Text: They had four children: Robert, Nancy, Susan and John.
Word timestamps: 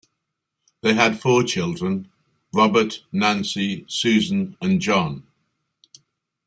They 0.81 0.95
had 0.95 1.21
four 1.21 1.43
children: 1.43 2.11
Robert, 2.51 3.03
Nancy, 3.11 3.85
Susan 3.87 4.57
and 4.59 4.81
John. 4.81 5.27